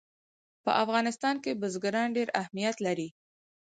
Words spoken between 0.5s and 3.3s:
په افغانستان کې بزګان ډېر اهمیت لري.